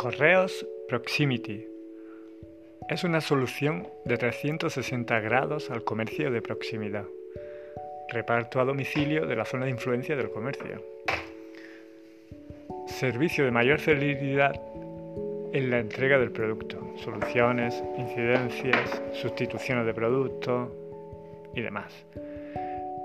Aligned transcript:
Correos 0.00 0.66
Proximity 0.88 1.68
es 2.88 3.04
una 3.04 3.20
solución 3.20 3.86
de 4.06 4.16
360 4.16 5.20
grados 5.20 5.70
al 5.70 5.84
comercio 5.84 6.30
de 6.30 6.40
proximidad. 6.40 7.04
Reparto 8.08 8.62
a 8.62 8.64
domicilio 8.64 9.26
de 9.26 9.36
la 9.36 9.44
zona 9.44 9.66
de 9.66 9.72
influencia 9.72 10.16
del 10.16 10.30
comercio. 10.30 10.82
Servicio 12.86 13.44
de 13.44 13.50
mayor 13.50 13.78
celeridad 13.78 14.58
en 15.52 15.68
la 15.68 15.80
entrega 15.80 16.18
del 16.18 16.32
producto. 16.32 16.94
Soluciones, 16.96 17.84
incidencias, 17.98 19.02
sustituciones 19.12 19.84
de 19.84 19.92
productos 19.92 20.70
y 21.54 21.60
demás. 21.60 22.06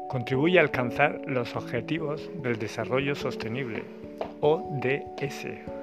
Contribuye 0.07 0.59
a 0.59 0.61
alcanzar 0.61 1.19
los 1.27 1.57
objetivos 1.57 2.31
del 2.41 2.57
desarrollo 2.57 3.15
sostenible, 3.15 3.83
ODS. 4.39 5.74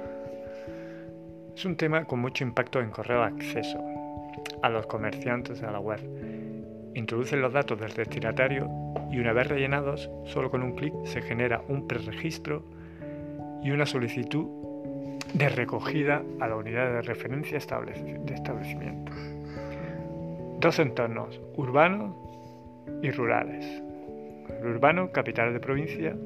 Es 1.54 1.66
un 1.66 1.76
tema 1.76 2.04
con 2.04 2.18
mucho 2.18 2.44
impacto 2.44 2.80
en 2.80 2.90
correo 2.90 3.20
de 3.20 3.26
acceso 3.26 3.78
a 4.62 4.70
los 4.70 4.86
comerciantes 4.86 5.62
a 5.62 5.70
la 5.70 5.80
web. 5.80 6.00
Introducen 6.94 7.42
los 7.42 7.52
datos 7.52 7.78
del 7.78 7.92
destinatario 7.92 8.68
y 9.10 9.18
una 9.18 9.32
vez 9.32 9.48
rellenados, 9.48 10.10
solo 10.24 10.50
con 10.50 10.62
un 10.62 10.74
clic 10.74 10.94
se 11.04 11.20
genera 11.20 11.62
un 11.68 11.86
preregistro 11.86 12.64
y 13.62 13.70
una 13.70 13.86
solicitud 13.86 14.46
de 15.34 15.48
recogida 15.50 16.22
a 16.40 16.48
la 16.48 16.56
unidad 16.56 16.90
de 16.92 17.02
referencia 17.02 17.58
de 17.58 18.34
establecimiento. 18.34 19.12
Dos 20.58 20.78
entornos, 20.78 21.40
urbanos 21.56 22.14
y 23.02 23.10
rurales. 23.10 23.82
Urbano, 24.62 25.12
capital 25.12 25.52
de 25.52 25.60
provincia 25.60 26.16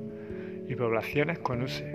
y 0.69 0.75
poblaciones 0.77 1.39
con 1.41 1.63
USE. 1.63 1.93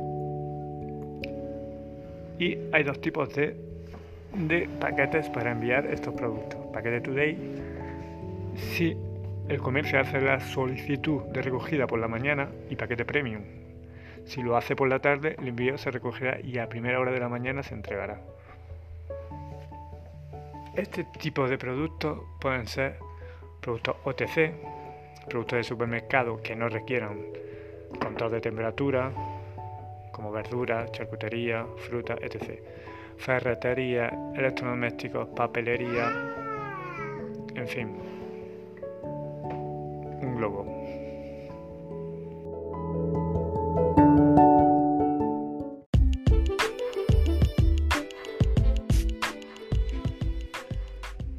Y 2.42 2.58
hay 2.72 2.82
dos 2.82 3.00
tipos 3.00 3.30
de, 3.36 3.56
paquetes 4.80 5.30
para 5.30 5.52
enviar 5.52 5.86
estos 5.86 6.16
productos. 6.16 6.60
Paquete 6.74 7.02
Today, 7.02 7.38
si 8.56 8.98
el 9.48 9.60
comercio 9.60 10.00
hace 10.00 10.20
la 10.20 10.40
solicitud 10.40 11.22
de 11.26 11.44
recogida 11.44 11.86
por 11.86 12.00
la 12.00 12.08
mañana 12.08 12.50
y 12.68 12.76
paquete 12.76 13.06
Premium. 13.06 13.44
Si 14.26 14.42
lo 14.42 14.58
hace 14.58 14.76
por 14.76 14.90
la 14.90 14.98
tarde, 14.98 15.36
el 15.38 15.50
envío 15.50 15.78
se 15.78 15.92
recogerá 15.92 16.40
y 16.42 16.58
a 16.58 16.68
primera 16.68 17.00
hora 17.00 17.12
de 17.12 17.20
la 17.20 17.30
mañana 17.30 17.62
se 17.62 17.76
entregará. 17.76 18.20
Este 20.76 21.04
tipo 21.20 21.48
de 21.48 21.60
productos 21.60 22.22
pueden 22.40 22.66
ser 22.66 22.98
productos 23.62 23.98
OTC, 24.04 24.56
productos 25.30 25.58
de 25.58 25.64
supermercado 25.64 26.42
que 26.42 26.56
no 26.56 26.70
requieran 26.70 27.20
control 28.00 28.32
de 28.32 28.42
temperatura, 28.42 29.12
como 30.12 30.32
verduras, 30.32 30.92
charcutería, 30.92 31.66
fruta, 31.78 32.16
etc. 32.22 32.60
Ferretería, 33.18 34.12
electrodomésticos, 34.36 35.30
papelería, 35.30 36.12
en 37.56 37.68
fin, 37.68 37.98
un 40.22 40.36
globo. 40.36 40.82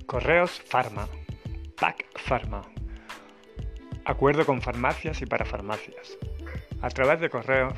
Correos 0.07 0.61
Pharma, 0.69 1.09
Pack 1.81 2.05
Pharma. 2.19 2.63
Acuerdo 4.05 4.45
con 4.45 4.61
farmacias 4.61 5.23
y 5.23 5.27
para 5.27 5.47
farmacias. 5.47 6.19
A 6.83 6.91
través 6.91 7.21
de 7.21 7.31
correo, 7.31 7.73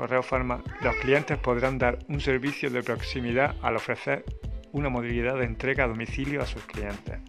correo 0.00 0.22
Pharma, 0.22 0.64
los 0.80 0.96
clientes 0.96 1.36
podrán 1.36 1.76
dar 1.76 1.98
un 2.08 2.22
servicio 2.22 2.70
de 2.70 2.82
proximidad 2.82 3.54
al 3.60 3.76
ofrecer 3.76 4.24
una 4.72 4.88
modalidad 4.88 5.36
de 5.36 5.44
entrega 5.44 5.84
a 5.84 5.88
domicilio 5.88 6.40
a 6.40 6.46
sus 6.46 6.64
clientes. 6.64 7.20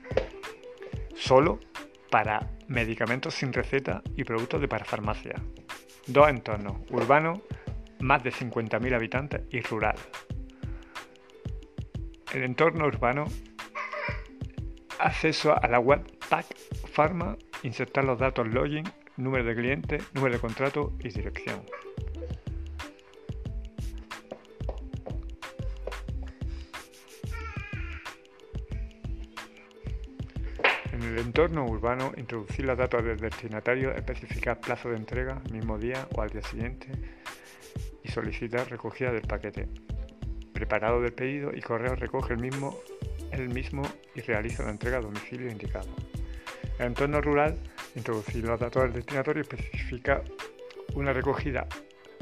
Solo 1.14 1.60
para 2.10 2.50
medicamentos 2.70 3.34
sin 3.34 3.52
receta 3.52 4.02
y 4.16 4.24
productos 4.24 4.62
de 4.62 4.70
parafarmacia. 4.70 5.36
Dos 6.08 6.30
entornos, 6.30 6.78
urbano, 6.92 7.42
más 8.00 8.24
de 8.24 8.32
50.000 8.32 8.96
habitantes 8.96 9.42
y 9.52 9.60
rural. 9.60 9.98
El 12.34 12.44
entorno 12.44 12.86
urbano, 12.86 13.26
acceso 14.98 15.62
a 15.62 15.68
la 15.68 15.80
web 15.80 16.10
Pack 16.30 16.46
Pharma, 16.94 17.38
insertar 17.64 18.06
los 18.06 18.18
datos 18.18 18.48
login 18.48 18.86
número 19.18 19.44
de 19.44 19.56
cliente, 19.56 19.98
número 20.14 20.36
de 20.36 20.40
contrato 20.40 20.94
y 21.00 21.10
dirección. 21.10 21.66
El 31.12 31.20
entorno 31.20 31.66
urbano, 31.66 32.12
introducir 32.18 32.66
los 32.66 32.78
datos 32.78 33.04
del 33.04 33.18
destinatario, 33.18 33.92
especificar 33.92 34.60
plazo 34.60 34.90
de 34.90 34.98
entrega, 34.98 35.42
mismo 35.52 35.78
día 35.78 36.08
o 36.16 36.22
al 36.22 36.30
día 36.30 36.42
siguiente 36.42 36.88
y 38.04 38.10
solicitar 38.10 38.70
recogida 38.70 39.12
del 39.12 39.24
paquete. 39.24 39.68
Preparado 40.54 41.02
del 41.02 41.14
pedido 41.14 41.52
y 41.56 41.62
correo 41.62 41.96
recoge 41.96 42.34
el 42.34 42.40
mismo, 42.40 42.78
el 43.32 43.50
mismo 43.50 43.84
y 44.16 44.22
realiza 44.22 44.64
la 44.64 44.72
entrega 44.72 44.98
a 44.98 45.02
domicilio 45.02 45.50
indicado. 45.50 45.90
El 46.80 46.88
entorno 46.88 47.22
rural 47.22 47.58
Introducir 47.96 48.46
los 48.46 48.60
datos 48.60 48.84
del 48.84 48.94
destinatario 48.94 49.42
especifica 49.42 50.24
una 50.96 51.12
recogida 51.12 51.68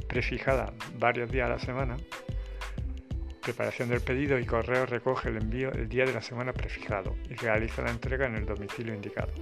prefijada 0.07 0.73
varios 0.97 1.31
días 1.31 1.47
a 1.47 1.53
la 1.53 1.59
semana. 1.59 1.97
Preparación 3.49 3.89
del 3.89 4.01
pedido 4.01 4.37
y 4.37 4.45
correo 4.45 4.85
recoge 4.85 5.29
el 5.29 5.37
envío 5.37 5.71
el 5.71 5.89
día 5.89 6.05
de 6.05 6.13
la 6.13 6.21
semana 6.21 6.53
prefijado 6.53 7.15
y 7.31 7.33
realiza 7.33 7.81
la 7.81 7.89
entrega 7.89 8.27
en 8.27 8.35
el 8.35 8.45
domicilio 8.45 8.93
indicado. 8.93 9.33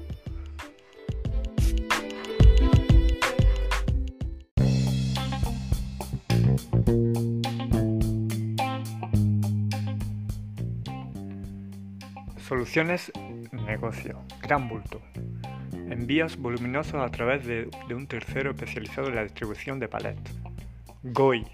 Soluciones 12.47 13.11
negocio. 13.51 14.23
Gran 14.41 14.69
bulto. 14.69 15.01
Envíos 15.73 16.37
voluminosos 16.37 16.95
a 16.95 17.09
través 17.09 17.45
de, 17.45 17.69
un 17.93 18.07
tercero 18.07 18.51
especializado 18.51 19.09
en 19.09 19.15
la 19.15 19.23
distribución 19.23 19.81
de 19.81 19.89
palets. 19.89 20.31
GOI. 21.03 21.45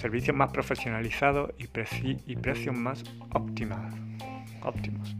Servicios 0.00 0.34
más 0.34 0.50
profesionalizados 0.50 1.50
y, 1.58 1.66
precios 2.36 2.74
más 2.74 3.04
óptimos. 3.34 5.14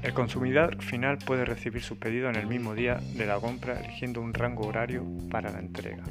El 0.00 0.12
consumidor 0.14 0.80
final 0.80 1.18
puede 1.18 1.44
recibir 1.44 1.82
su 1.82 1.98
pedido 1.98 2.30
en 2.30 2.36
el 2.36 2.46
mismo 2.46 2.76
día 2.76 3.00
de 3.16 3.26
la 3.26 3.40
compra 3.40 3.80
eligiendo 3.80 4.20
un 4.20 4.32
rango 4.32 4.68
horario 4.68 5.04
para 5.28 5.50
la 5.50 5.58
entrega. 5.58 6.04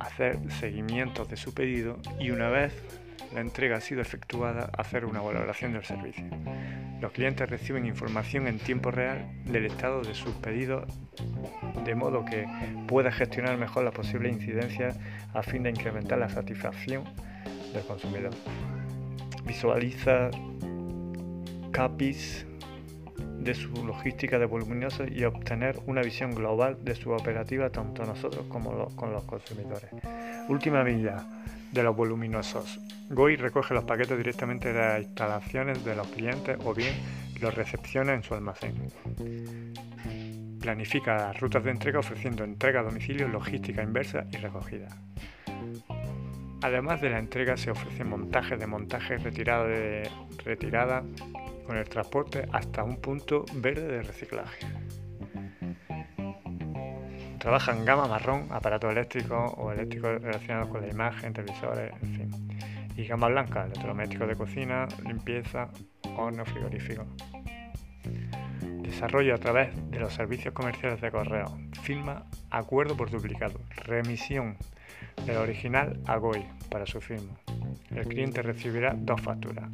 Hacer 0.00 0.40
seguimientos 0.58 1.28
de 1.28 1.36
su 1.36 1.54
pedido 1.54 2.00
y 2.18 2.30
una 2.32 2.48
vez 2.48 2.74
la 3.32 3.40
entrega 3.40 3.76
ha 3.76 3.80
sido 3.80 4.02
efectuada, 4.02 4.68
hacer 4.76 5.04
una 5.04 5.20
valoración 5.20 5.74
del 5.74 5.84
servicio. 5.84 6.24
Los 7.00 7.12
clientes 7.12 7.48
reciben 7.48 7.86
información 7.86 8.48
en 8.48 8.58
tiempo 8.58 8.90
real 8.90 9.30
del 9.44 9.66
estado 9.66 10.02
de 10.02 10.14
sus 10.16 10.34
pedidos, 10.34 10.92
de 11.84 11.94
modo 11.94 12.24
que 12.24 12.46
pueda 12.86 13.10
gestionar 13.10 13.56
mejor 13.56 13.84
las 13.84 13.94
posibles 13.94 14.32
incidencias 14.32 14.98
a 15.34 15.42
fin 15.42 15.62
de 15.62 15.70
incrementar 15.70 16.18
la 16.18 16.28
satisfacción 16.28 17.04
del 17.72 17.82
consumidor. 17.84 18.32
Visualiza 19.44 20.30
CAPIs 21.72 22.46
de 23.38 23.54
su 23.54 23.84
logística 23.84 24.38
de 24.38 24.46
voluminosos 24.46 25.10
y 25.10 25.24
obtener 25.24 25.80
una 25.86 26.02
visión 26.02 26.34
global 26.34 26.78
de 26.84 26.94
su 26.94 27.10
operativa 27.10 27.70
tanto 27.70 28.04
nosotros 28.04 28.46
como 28.48 28.86
con 28.94 29.12
los 29.12 29.24
consumidores. 29.24 29.90
Última 30.48 30.84
medida 30.84 31.26
de 31.72 31.82
los 31.82 31.96
voluminosos. 31.96 32.78
GOI 33.10 33.36
recoge 33.36 33.74
los 33.74 33.84
paquetes 33.84 34.16
directamente 34.16 34.72
de 34.72 34.78
las 34.78 35.02
instalaciones 35.02 35.84
de 35.84 35.96
los 35.96 36.06
clientes 36.08 36.56
o 36.64 36.74
bien 36.74 36.94
los 37.40 37.54
recepciona 37.54 38.14
en 38.14 38.22
su 38.22 38.34
almacén. 38.34 38.74
Planifica 40.62 41.16
las 41.16 41.40
rutas 41.40 41.64
de 41.64 41.72
entrega 41.72 41.98
ofreciendo 41.98 42.44
entrega 42.44 42.80
a 42.80 42.82
domicilio, 42.84 43.26
logística 43.26 43.82
inversa 43.82 44.24
y 44.30 44.36
recogida. 44.36 44.86
Además 46.62 47.00
de 47.00 47.10
la 47.10 47.18
entrega 47.18 47.56
se 47.56 47.72
ofrece 47.72 48.04
montaje 48.04 48.56
de 48.56 48.68
montaje 48.68 49.18
retirada 49.18 49.64
de 49.64 50.08
retirada 50.44 51.02
con 51.66 51.76
el 51.76 51.88
transporte 51.88 52.46
hasta 52.52 52.84
un 52.84 53.00
punto 53.00 53.44
verde 53.54 53.88
de 53.88 54.02
reciclaje. 54.02 54.68
Trabaja 57.40 57.72
en 57.72 57.84
gama 57.84 58.06
marrón, 58.06 58.46
aparatos 58.50 58.92
eléctricos 58.92 59.52
o 59.56 59.72
eléctricos 59.72 60.22
relacionados 60.22 60.68
con 60.68 60.82
la 60.82 60.88
imagen, 60.88 61.32
televisores, 61.32 61.92
en 62.00 62.14
fin. 62.14 62.48
Y 62.96 63.04
gama 63.04 63.26
blanca, 63.26 63.64
electrodomésticos 63.64 64.28
de 64.28 64.36
cocina, 64.36 64.86
limpieza, 65.04 65.68
horno 66.16 66.44
frigorífico. 66.44 67.04
Desarrollo 69.02 69.34
a 69.34 69.38
través 69.38 69.90
de 69.90 69.98
los 69.98 70.14
servicios 70.14 70.54
comerciales 70.54 71.00
de 71.00 71.10
correo. 71.10 71.58
Firma 71.82 72.24
acuerdo 72.52 72.96
por 72.96 73.10
duplicado. 73.10 73.58
Remisión 73.84 74.56
del 75.26 75.38
original 75.38 75.98
a 76.06 76.18
GOI 76.18 76.46
para 76.70 76.86
su 76.86 77.00
firma. 77.00 77.32
El 77.90 78.06
cliente 78.06 78.42
recibirá 78.42 78.94
dos 78.96 79.20
facturas, 79.20 79.68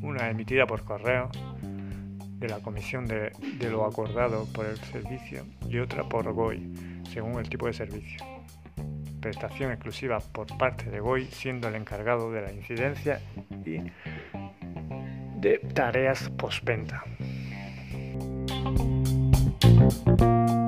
una 0.00 0.30
emitida 0.30 0.66
por 0.66 0.82
correo 0.82 1.30
de 2.38 2.48
la 2.48 2.60
comisión 2.60 3.04
de, 3.04 3.32
lo 3.70 3.84
acordado 3.84 4.46
por 4.54 4.64
el 4.64 4.78
servicio 4.78 5.44
y 5.68 5.76
otra 5.80 6.04
por 6.04 6.32
GOI, 6.32 7.02
según 7.12 7.38
el 7.38 7.50
tipo 7.50 7.66
de 7.66 7.74
servicio. 7.74 8.24
Prestación 9.20 9.72
exclusiva 9.72 10.20
por 10.20 10.46
parte 10.56 10.88
de 10.88 11.00
GOI 11.00 11.26
siendo 11.26 11.68
el 11.68 11.74
encargado 11.74 12.32
de 12.32 12.40
la 12.40 12.50
incidencia 12.50 13.20
y 13.66 13.92
de 15.38 15.58
tareas 15.74 16.30
postventa 16.30 17.04
thank 18.76 20.20
you 20.20 20.61